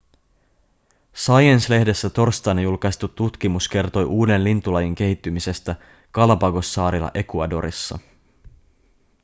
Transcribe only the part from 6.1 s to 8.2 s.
galapagossaarilla ecuadorissa